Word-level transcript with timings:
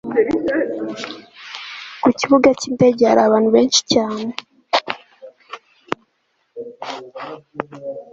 Ku 2.01 2.07
kibuga 2.19 2.49
cyindege 2.59 3.01
hari 3.09 3.21
abantu 3.27 3.49
benshi 3.55 3.81
cyane 3.91 4.29